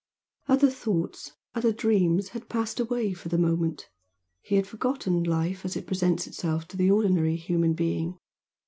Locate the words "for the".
3.13-3.37